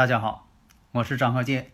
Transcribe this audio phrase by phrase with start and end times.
[0.00, 0.48] 大家好，
[0.92, 1.72] 我是张鹤剑。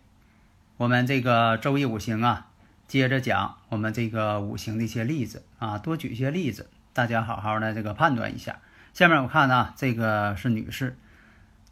[0.75, 2.47] 我们这个周易五行啊，
[2.85, 8.59] 接着讲我们这个五行的一些例子啊，多举一些例子，大家好好的这个判断一下。
[8.93, 10.97] 下面我看呢，这个是女士，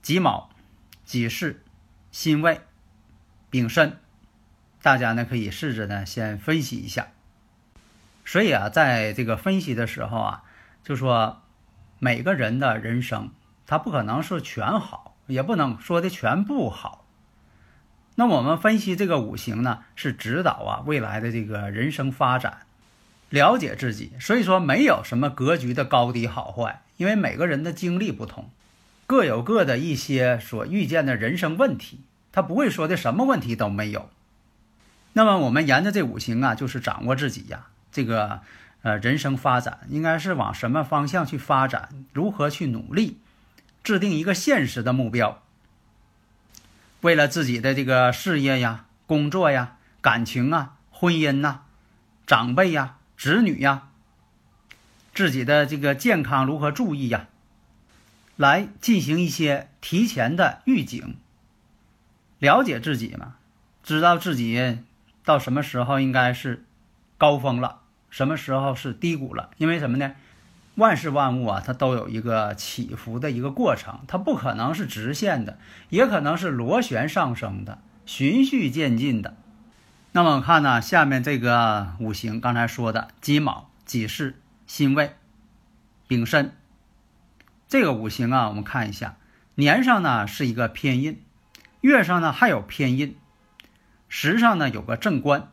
[0.01, 0.49] 己卯、
[1.03, 1.59] 己巳、
[2.09, 2.61] 辛未、
[3.49, 3.97] 丙申，
[4.81, 7.07] 大家呢可以试着呢先分析一下。
[8.23, 10.43] 所以啊，在这个分析的时候啊，
[10.85, 11.41] 就说
[11.99, 13.31] 每个人的人生，
[13.67, 15.14] 他不可能是全好。
[15.27, 17.05] 也不能说的全不好。
[18.15, 22.59] 那我们分析这个五行呢，是指导啊未来的这个人生发展，
[23.29, 24.13] 了解自己。
[24.21, 28.49] 所以说没有什么格局的高低好坏，因为每个人的经历不同，
[29.05, 31.99] 各有各的一些所遇见的人生问题，
[32.31, 34.09] 他不会说的什么问题都没有。
[35.11, 38.39] 那么我们沿着这五行啊，就是掌握自己呀，这个
[38.81, 43.17] 呃人生发展应该是往什么方向去发展，如何去努力。
[43.85, 45.43] 制定一个现实的目标，
[47.01, 51.61] 为了自己的这个事业呀、工作呀、感情啊、婚姻呐、
[52.25, 53.89] 长辈呀、子女呀，
[55.13, 57.27] 自己的这个健康如何注意呀，
[58.35, 61.17] 来进行一些提前的预警，
[62.39, 63.35] 了解自己嘛，
[63.83, 64.79] 知道自己
[65.23, 66.65] 到什么时候应该是
[67.19, 70.15] 高峰了，什么时候是低谷了，因为什么呢？
[70.75, 75.57] 万事万物啊，它都有一个起伏的一个过程，它不可能是直线的，
[75.89, 79.37] 也可能是螺旋上升的、循序渐进的。
[80.11, 84.35] 那么看呢，下面这个五行刚才说的己卯、己巳、
[84.67, 85.15] 辛未、
[86.07, 86.51] 丙申，
[87.67, 89.15] 这个五行啊，我们看一下，
[89.55, 91.21] 年上呢是一个偏印，
[91.81, 93.17] 月上呢还有偏印，
[94.09, 95.49] 时上呢有个正官。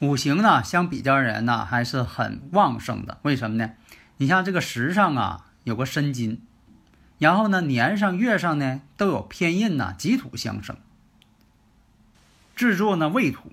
[0.00, 3.18] 五行呢，相比较而言呢，还是很旺盛的。
[3.22, 3.72] 为什么呢？
[4.18, 6.40] 你像这个时上啊，有个申金，
[7.18, 10.76] 然后呢，年上、月上呢都有偏印呐，己土相生。
[12.54, 13.52] 制作呢未土，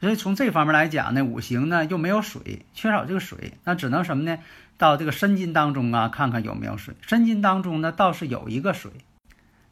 [0.00, 4.38] 所以从这方面来讲呢，五行呢又没有水，缺少这个水，那只能什么呢？
[4.76, 6.94] 到这个申金当中啊，看看有没有水。
[7.00, 8.90] 申金当中呢倒是有一个水，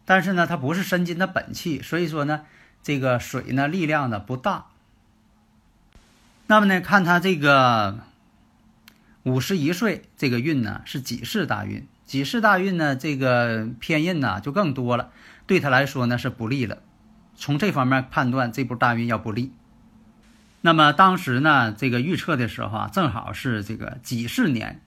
[0.07, 2.47] 但是呢它不是申金的本气，所以说呢
[2.83, 4.67] 这个水呢力量呢不大。
[6.47, 7.99] 那么呢，看他这个
[9.25, 15.11] 五十一岁这个运呢是己世大运，己世大运呢这个偏印呢就更多了，
[15.47, 16.79] 对他来说呢是不利了。
[17.35, 19.53] 从这方面判断，这波大运要不利。
[20.61, 24.81] 那么当时呢，这个预测的时候啊，正好是这个己巳年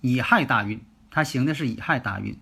[0.00, 0.80] 乙亥大运，
[1.10, 2.38] 他行的是乙亥大运。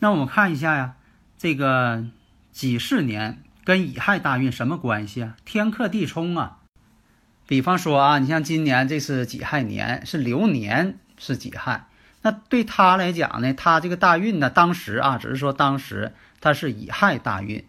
[0.00, 0.94] 那我们看一下呀，
[1.38, 2.06] 这个
[2.50, 5.36] 己巳年跟乙亥大运什么关系啊？
[5.44, 6.58] 天克地冲啊！
[7.46, 11.86] 比方说啊，你像今年这是己亥年，是流年是己亥，
[12.22, 17.64] 那对他来讲呢，他这个大运呢，当时啊，只是说当时他是乙亥大运，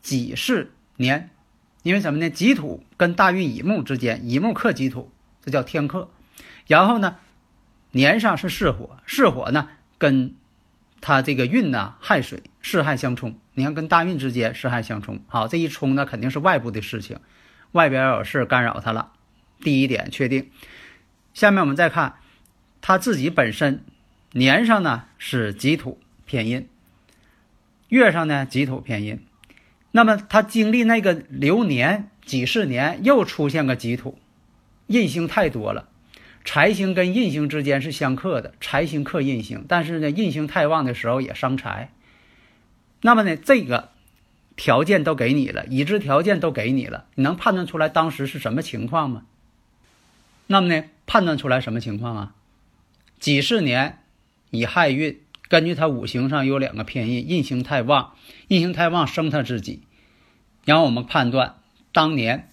[0.00, 1.30] 己巳年，
[1.82, 2.30] 因为什么呢？
[2.30, 5.10] 己土跟大运乙木之间，乙木克己土，
[5.44, 6.08] 这叫天克。
[6.66, 7.16] 然后呢，
[7.90, 9.68] 年上是巳火，巳火呢
[9.98, 10.34] 跟
[11.00, 13.38] 他这个运呢亥水，巳亥相冲。
[13.54, 17.18] 你看跟大运之间巳亥相冲，好，这一冲呢肯定是外部的事情。
[17.72, 19.12] 外边有事干扰他了，
[19.60, 20.50] 第一点确定。
[21.34, 22.16] 下面我们再看
[22.80, 23.84] 他自己本身
[24.32, 26.68] 年上呢是己土偏印，
[27.88, 29.24] 月上呢己土偏印。
[29.92, 34.18] 那么他经历那个流年几十年，又出现个己土，
[34.86, 35.88] 印星太多了。
[36.44, 41.92] 财星跟印星之间是相克的，财星克印星，但是呢印星太旺的时候也伤财。
[43.02, 43.89] 那么呢这个。
[44.60, 49.22] 条件都给你了，已知条件都给你了，你能判断出来当时是什么情况吗？
[50.48, 52.34] 那么呢，判断出来什么情况啊？
[53.18, 54.00] 几十年
[54.50, 55.18] 乙亥运，
[55.48, 58.12] 根据他五行上有两个偏印，印星太旺，
[58.48, 59.80] 印星太旺生他自己，
[60.66, 61.54] 然后我们判断
[61.94, 62.52] 当年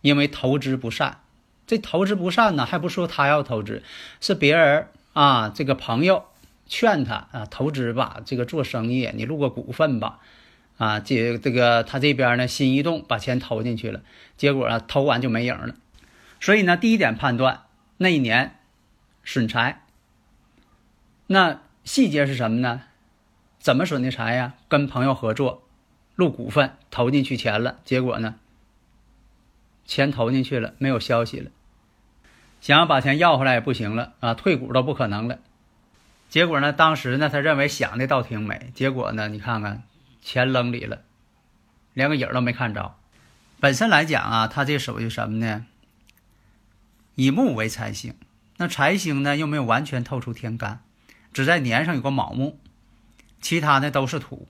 [0.00, 1.20] 因为投资不善，
[1.64, 3.84] 这投资不善呢，还不说他要投资，
[4.20, 6.24] 是别人啊，这个朋友
[6.66, 10.18] 劝他啊，投资吧，这个做生意，你入个股份吧。
[10.78, 14.02] 啊，这这个他这边呢心一动，把钱投进去了，
[14.36, 15.74] 结果啊投完就没影了。
[16.40, 17.62] 所以呢，第一点判断
[17.98, 18.58] 那一年
[19.22, 19.84] 损财。
[21.28, 22.82] 那细节是什么呢？
[23.58, 24.54] 怎么损的财呀？
[24.68, 25.62] 跟朋友合作，
[26.16, 28.34] 入股份投进去钱了，结果呢，
[29.84, 31.50] 钱投进去了，没有消息了，
[32.60, 35.38] 想要把钱要回来也不行了啊，退股都不可能了。
[36.28, 39.84] 结果呢，当时呢，他认为想的倒挺美，结果呢，你看看。
[40.22, 41.02] 钱扔里了，
[41.92, 42.94] 连个影都没看着。
[43.60, 45.66] 本身来讲啊，他这属于什么呢？
[47.16, 48.14] 以木为财星，
[48.56, 50.80] 那财星呢又没有完全透出天干，
[51.32, 52.58] 只在年上有个卯木，
[53.40, 54.48] 其他呢都是土。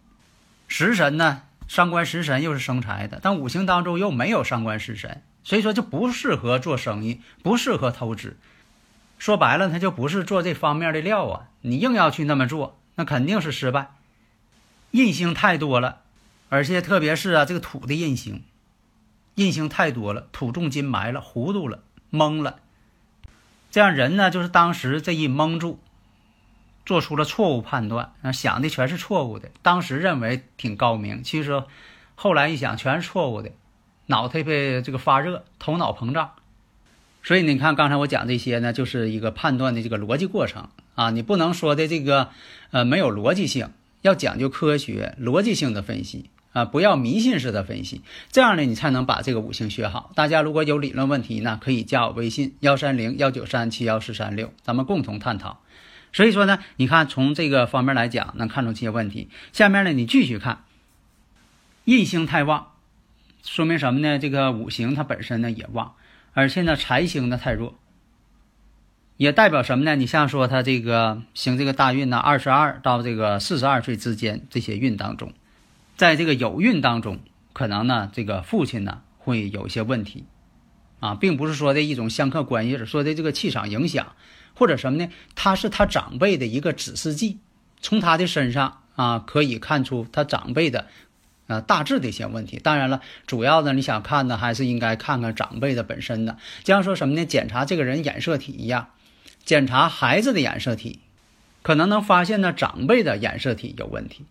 [0.68, 8.36] 食神呢，伤官食神又是生财的，但五行当中又没有伤官食神，所以说就不适合做生意，不适合投资。
[9.18, 11.48] 说白了，他就不是做这方面的料啊！
[11.60, 13.90] 你硬要去那么做，那肯定是失败。
[14.92, 16.02] 印星太多了，
[16.50, 18.42] 而且特别是啊，这个土的印星，
[19.34, 21.80] 印星太多了，土重金埋了，糊涂了，
[22.10, 22.58] 懵了。
[23.70, 25.80] 这样人呢，就是当时这一蒙住，
[26.84, 29.48] 做出了错误判断，啊，想的全是错误的。
[29.62, 31.64] 当时认为挺高明，其实
[32.14, 33.50] 后来一想全是错误的，
[34.04, 36.32] 脑袋被这个发热，头脑膨胀。
[37.22, 42.28] 所以你看，刚才我讲这些呢，就是一个判断的这个逻辑过程啊，你不能说的这个
[42.72, 43.70] 呃没有逻辑性。
[44.02, 50.12] 要讲究科学逻辑性的分析啊，不要迷信式的分析，这样呢，你才能把这个五行学好。
[50.14, 55.62] 大家如果有理论问题呢，可以加我微信幺三零幺九三七幺四三六，咱们共同探讨。
[56.12, 59.30] 所以说呢，你看从这个方面来讲，能看出这些问题。
[59.52, 60.64] 下面呢，你继续看，
[61.86, 62.72] 印星太旺，
[63.42, 64.18] 说明什么呢？
[64.18, 65.94] 这个五行它本身呢也旺，
[66.34, 67.78] 而且呢财星呢太弱。
[69.18, 69.94] 也代表什么呢？
[69.94, 75.32] 你像说他这个行这个大运呢，二十二到这个四十二岁之间这些运当中，
[75.96, 77.20] 在这个有运当中，
[77.52, 80.24] 可能呢这个父亲呢会有一些问题，
[80.98, 84.16] 啊，并不是说的一种相克关系，是说的这个气场影响，
[84.54, 85.08] 或者什么呢？
[85.36, 87.38] 他是他长辈的一个指示剂，
[87.80, 90.88] 从他的身上啊可以看出他长辈的，
[91.46, 92.58] 呃大致的一些问题。
[92.58, 97.24] 当然了，主要呢你想看呢，还是应该看看长辈的本身的，就像说什么呢？
[97.24, 98.88] 检查这个人染色体一样。
[99.44, 101.00] 检查孩子的染色体，
[101.62, 104.24] 可能能发现呢长辈的染色体有问题。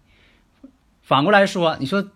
[1.03, 2.07] 反过来说，你说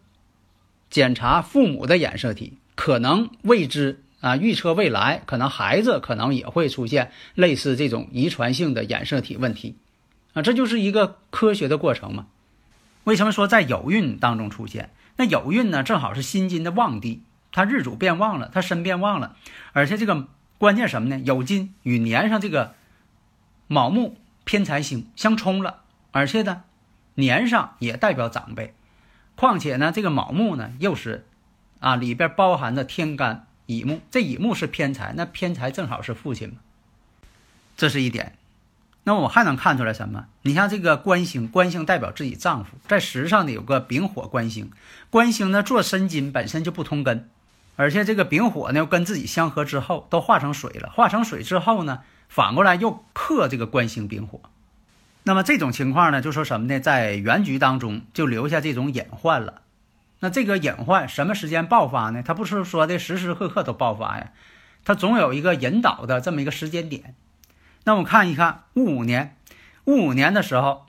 [0.89, 9.75] 检查父母的染色体，可能未知啊，预测未来可能孩子可能也会出现类似这种遗传性的染色体问题
[10.33, 12.27] 啊，这就是一个科学的过程嘛。
[13.03, 14.91] 为什么说在有运当中出现？
[15.17, 17.21] 那有运呢，正好是辛金的旺地，
[17.51, 19.35] 它日主变旺了，它身变旺了，
[19.73, 20.27] 而且这个
[20.57, 21.19] 关键什么呢？
[21.25, 22.73] 有金与年上这个。
[23.67, 25.81] 卯木偏财星相冲了，
[26.11, 26.63] 而且呢，
[27.15, 28.73] 年上也代表长辈，
[29.35, 31.25] 况且呢，这个卯木呢又是
[31.79, 36.55] 啊里边包含着天干乙木，这乙木是偏财，那偏财正好是父亲嘛，
[37.75, 38.37] 这是一点。
[39.07, 40.25] 那么我还能看出来什么？
[40.41, 44.71] 你像这个官星，官星代表自己丈夫，在时上呢有个丙火官星，
[45.11, 47.29] 官星呢做申金本身就不通根，
[47.75, 52.01] 而且这个丙火呢又跟自己相合之后都化成水了，化成水之后呢。
[52.27, 54.41] 反过来又克这个官星丙火，
[55.23, 56.79] 那么这种情况呢，就说什么呢？
[56.79, 59.61] 在原局当中就留下这种隐患了。
[60.21, 62.23] 那这个隐患什么时间爆发呢？
[62.25, 64.31] 它不是说的时时刻刻都爆发呀，
[64.83, 67.13] 它总有一个引导的这么一个时间点。
[67.83, 69.37] 那我们看一看戊午年，
[69.85, 70.87] 戊午年的时候，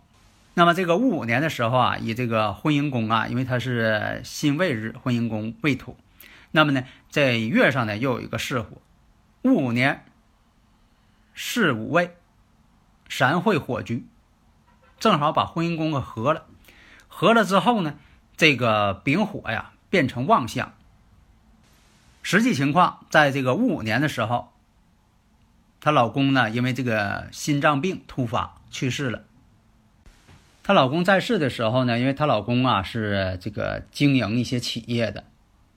[0.54, 5.96] 那么这个戊午年的时候啊，以这个婚姻宫啊，因为它是辛未日，婚姻宫未土，
[6.56, 8.80] 那么呢，在月上呢又有一个巳火，
[9.42, 10.06] 戊午年。
[11.34, 12.16] 巳午未，
[13.10, 14.06] 三会火局，
[14.98, 16.46] 正好把婚姻宫给合了。
[17.08, 17.98] 合了之后呢，
[18.38, 20.72] 这个丙火呀变成旺相。
[22.22, 24.50] 实际情况，在这个戊午年的时候，
[25.78, 29.24] 她老公呢因为这个心脏病突发去世了。
[30.62, 35.24] 她老公在世的时候呢，因为她老公啊是这个经营一些企业的，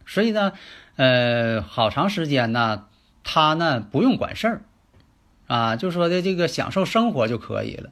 [0.10, 0.52] 所以呢，
[0.98, 2.88] 呃，好长时间呢，
[3.24, 4.62] 他呢不用管事儿。
[5.48, 7.90] 啊，就说的这个享受生活就可以了。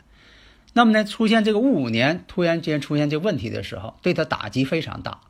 [0.73, 5.21] 那么呢，出现这个戊午年突然间出现这问题的时候，对他打击非常大。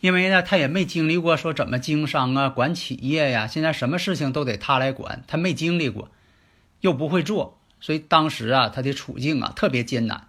[0.00, 6.10] 因为呢，他也没经历过说怎么经商啊、管企业呀，现在什么事情都得他来管，他没经历过，
[6.80, 10.28] 又不会做，所以当时啊，他的处境啊特别艰难。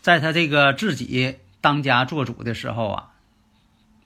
[0.00, 3.11] 在他这个自己当家做主的时候啊，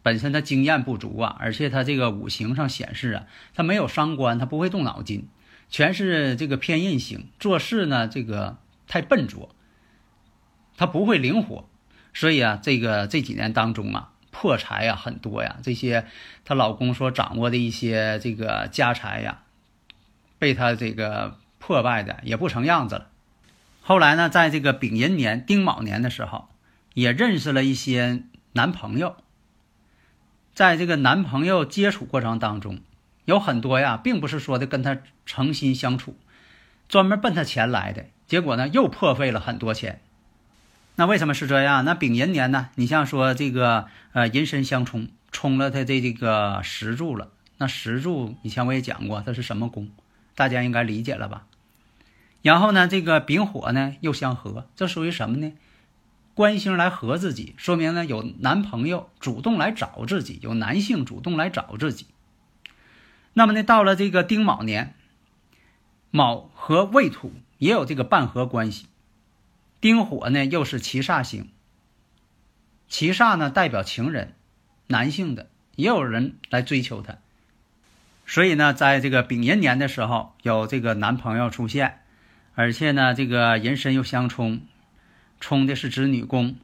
[0.07, 5.27] 本身他经验不足啊，而且他这个五行上显示啊，他没有伤官，他不会动脑筋。
[5.69, 9.53] 全是这个偏印星，做事呢这个太笨拙，
[10.77, 11.69] 他不会灵活，
[12.15, 16.07] 所以啊，这个这几年当中啊，破财呀很多呀，这些
[16.45, 19.43] 她老公所掌握的一些这个家财呀，
[20.39, 23.09] 被她这个破败的也不成样子了。
[23.81, 26.49] 后来呢，在这个丙寅年、丁卯年的时候，
[26.95, 28.23] 也认识了一些
[28.53, 29.17] 男朋友。
[30.57, 32.81] 在这个男朋友接触过程当中，
[33.27, 34.97] 有很多呀，并不是说的跟他
[35.27, 36.17] 诚心相处，
[36.89, 40.01] 专门奔他钱来的，结果呢，又破费了很多钱。
[40.95, 41.85] 那为什么是这样？
[41.85, 42.71] 那丙寅年呢？
[42.77, 47.29] 你像说这个呃，寅申相冲，冲了他的这个石柱了。
[47.59, 49.91] 那石柱以前我也讲过，它是什么宫？
[50.35, 51.45] 大家应该理解了吧？
[52.41, 55.53] 然后呢，这个丙火呢又相合，这属于什么呢？
[56.37, 62.09] 官星来合自己，说明呢有男朋友主动来找自己，有男性主动来找自己。
[63.33, 64.95] 那么呢，到了这个丁卯年，
[66.11, 68.85] 卯和未土也有这个半合关系，
[69.81, 71.49] 丁火呢又是七煞星，
[72.87, 74.35] 七煞呢代表情人，
[74.89, 77.17] 男性的也有人来追求他，
[78.27, 82.01] 所以呢，在这个丙寅年的时候有这个男朋友出现，
[82.55, 84.61] 而且呢，这个人申又相冲。
[85.41, 86.57] 冲的是子女宫，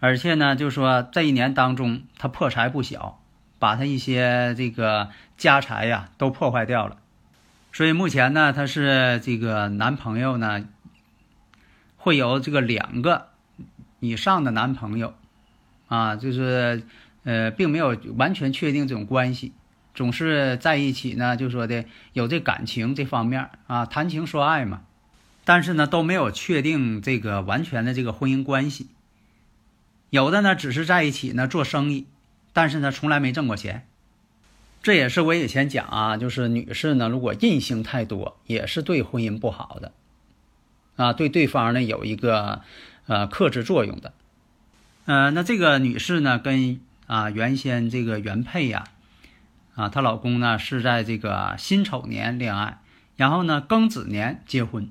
[0.00, 3.20] 而且呢，就说这一年当中他破财不小，
[3.58, 6.98] 把他一些这个家财呀都破坏掉了。
[7.72, 10.64] 所以目前呢，他是这个男朋友呢，
[11.96, 13.28] 会有这个两个
[14.00, 15.14] 以上的男朋友
[15.88, 16.82] 啊，就是
[17.24, 19.52] 呃，并没有完全确定这种关系，
[19.94, 24.82] 总是在一起呢，就说的有这感情这方面啊，谈情说爱嘛。
[25.46, 28.88] 但是呢，都没有确定这个完全的这个婚姻关系。
[30.10, 32.08] 有的呢，只是在一起呢做生意，
[32.52, 33.86] 但是呢，从来没挣过钱。
[34.82, 39.92] 这也是我以前讲啊，就是女士呢，如果印星太多，也是对婚姻不好的，
[40.96, 42.62] 啊，对对方呢有一个
[43.06, 44.12] 呃克制作用的。
[45.04, 48.88] 呃，那这个女士呢，跟啊原先这个原配呀，
[49.76, 52.80] 啊，她老公呢是在这个辛丑年恋爱，
[53.14, 54.90] 然后呢庚子年结婚。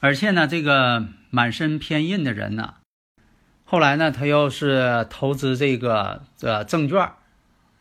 [0.00, 2.74] 而且呢，这个满身偏印的人呢，
[3.64, 7.10] 后来呢，他又是投资这个呃证券，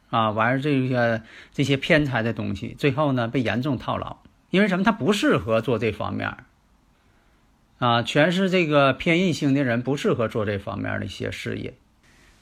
[0.09, 1.21] 啊，玩这个
[1.53, 4.17] 这些偏财的东西，最后呢被严重套牢。
[4.49, 4.83] 因为什么？
[4.83, 6.37] 他不适合做这方面，
[7.77, 11.75] 啊，全是这个偏印星的人不适合做这方面的一些事业。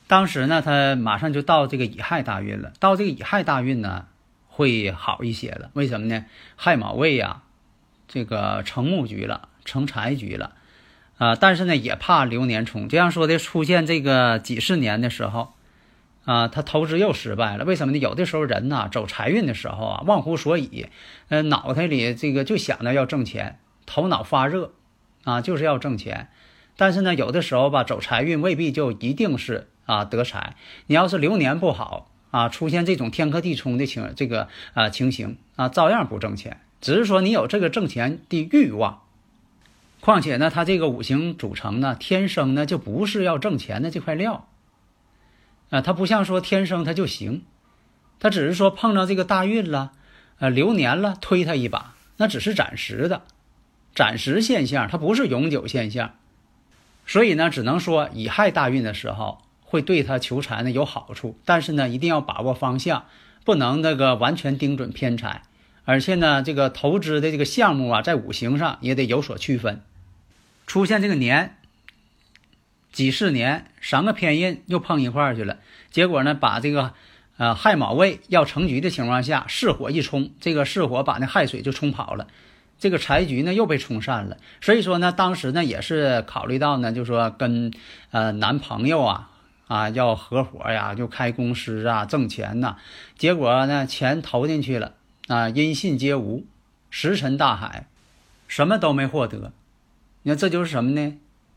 [0.08, 4.06] 当时呢，他马上就到这个乙亥大运了，到这个乙亥大运呢
[4.48, 5.72] 会好一些了。
[5.74, 6.26] 为什么呢？
[6.56, 7.42] 亥卯未呀，
[8.08, 9.50] 这个成木局了。
[9.66, 10.54] 成财局了，
[11.18, 12.88] 啊，但是呢，也怕流年冲。
[12.88, 15.54] 这样说的，出现这个几十年的时候，
[16.24, 17.66] 啊，他投资又失败了。
[17.66, 17.98] 为什么呢？
[17.98, 20.88] 有的时候人呐，走财运的时候啊，忘乎所以，
[21.30, 24.72] 呃，脑袋里这个就想着要挣钱，头脑发热，
[25.24, 26.30] 啊，就是要挣钱。
[26.78, 30.56] 但是呢，有的时候吧，走财运未必就一定是啊得财。
[30.88, 36.60] 你要是流年不好啊，出现这种天克地冲的情这个啊情形啊，照样不挣钱。
[36.82, 39.04] 只是说你有这个挣钱的欲望。
[40.06, 44.48] 况且呢，他这个五行组成呢，天生呢就不是要挣钱的这块料，
[45.72, 47.42] 啊，他不像说天生他就行，
[48.20, 49.94] 他只是说碰到这个大运了，
[50.38, 53.24] 呃，流年了，推他一把，那只是暂时的，
[53.96, 56.14] 暂时现象，它不是永久现象，
[57.08, 63.06] 所以呢，只能说乙亥大运的时候会对他求财呢有好处，但是呢，一定要把握方向，
[63.44, 65.42] 不能那个完全盯准偏财，
[65.84, 69.82] 而且呢，这个投资的这个项目啊，在五行上也得有所区分。
[70.68, 71.58] 出现这个年，
[72.92, 75.58] 几十年三个偏印又碰一块儿去了，
[75.92, 76.94] 结果呢，把这个
[77.38, 82.28] 呃亥卯未要成局的情况下，巳火一冲，这个巳火把那亥水就冲跑了，
[82.80, 84.38] 这个财局呢又被冲散了。
[84.62, 87.72] 所以说呢，当时呢也是考虑到呢，就说跟
[88.12, 89.30] 呃男朋友啊
[89.68, 92.78] 啊要合伙呀，就开公司啊挣钱呐，
[93.18, 94.94] 结果呢钱投进去了
[95.28, 96.46] 啊，音信皆无，
[96.90, 97.88] 石沉大海，
[98.48, 99.52] 什么都没获得。
[100.28, 101.14] 你看，这就是什么呢？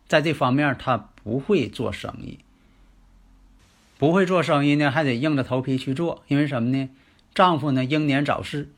[0.09, 2.39] 在这方面，他不会做生意，
[3.97, 6.23] 不会做生意呢，还得硬着头皮去做。
[6.29, 6.91] 因为什么呢？
[7.35, 8.69] 丈夫呢英年早逝，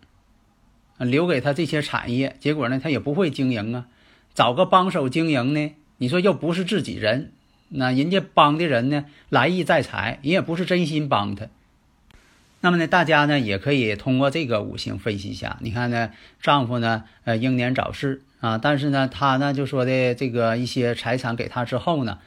[0.99, 3.89] 留给他这些产业，结果呢，他也不会经营啊。
[4.33, 7.33] 找个帮手经营呢，你说又不是自己人，
[7.69, 11.49] 那人家帮的人呢，来意在财，人也不是真心帮他。
[12.61, 15.59] 那么呢，大家呢也可以通过这个五行分析一下。
[15.61, 18.23] 你看呢，丈夫呢，呃，英年早逝。
[18.41, 22.19] 啊，但是呢，他呢就说的这个一些财产给他之后呢，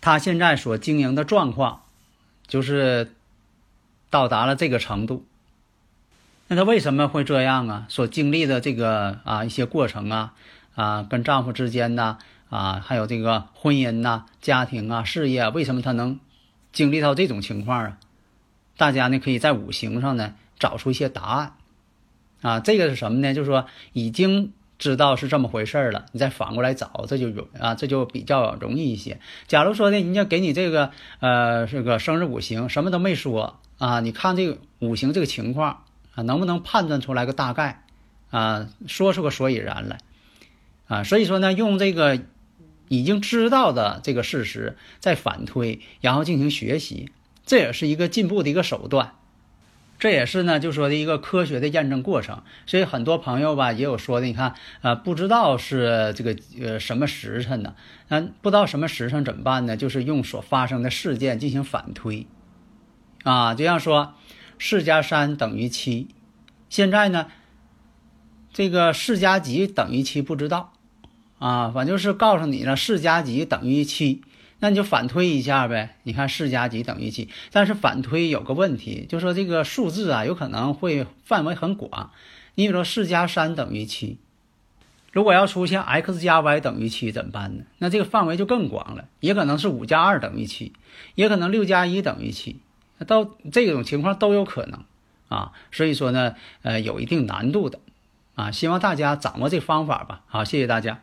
[0.00, 1.82] 他现在所经营的状况，
[2.46, 3.14] 就是
[4.10, 5.24] 到达了这个程度。
[6.48, 7.86] 那他为什么会这样啊？
[7.88, 10.34] 所经历的这个啊一些过程啊
[10.74, 12.18] 啊，跟丈夫之间呢
[12.50, 16.18] 啊，还有这个婚姻呐、家庭啊、事业，为什么他能
[16.72, 17.98] 经历到这种情况啊？
[18.76, 21.54] 大家呢可以在五行上呢找出一些答案
[22.42, 22.58] 啊。
[22.58, 23.32] 这个是什么呢？
[23.32, 29.20] 就是说已经知道是这么回事了，你再反过来找，这就容啊，这就比较容易一些。
[29.46, 35.84] 假如说呢，人家给你这个呃这个生日五行什么都没说啊，你看这个五行这个情况
[36.16, 37.84] 啊，能不能判断出来个大概
[38.30, 39.98] 啊，说出个所以然来
[40.88, 41.04] 啊？
[41.04, 42.18] 所以说呢，用这个
[42.88, 47.12] 已经知道的这个事实再反推，然后进行学习。
[47.46, 49.14] 这也是一个进步的一个手段，
[50.02, 52.42] 这也是呢，就说的一个科学的验证过程。
[52.66, 57.76] 所以很多朋友吧，也有说的，你看，呃，不知道是这个呃什么时辰呢？
[58.08, 59.76] 嗯，不知道什么时辰怎么办呢？
[59.76, 62.26] 就是用所发生的事件进行反推，
[63.22, 64.14] 啊，就像说
[64.58, 66.08] 四加三等于七，
[66.68, 67.28] 现在呢，
[68.52, 70.72] 这个四加几等于七不知道，
[71.38, 74.24] 啊，反正就是告诉你了，四加几等于七。
[74.62, 82.12] 那你就反推一下呗，你看四加几等于七，但是反推有个问题，就说这个数字啊，有可能会范围很广。
[82.54, 84.18] 你比如说四加三等于七，
[85.10, 87.64] 如果要出现 x 加 y 等于七怎么办呢？
[87.78, 90.72] 那这个范围就更广了，也可能是五加二等于七，
[91.16, 92.60] 也可能六加一等于七，
[93.04, 94.84] 到这种情况都有可能
[95.28, 95.50] 啊。
[95.72, 97.80] 所以说呢，呃，有一定难度的
[98.36, 100.22] 啊，希望大家掌握这方法吧。
[100.28, 101.02] 好，谢谢大家。